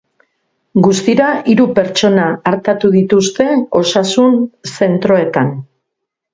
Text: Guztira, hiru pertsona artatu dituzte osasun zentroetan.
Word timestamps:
Guztira, 0.87 1.27
hiru 1.51 1.67
pertsona 1.81 2.25
artatu 2.53 2.93
dituzte 2.97 3.47
osasun 3.83 4.43
zentroetan. 4.81 5.57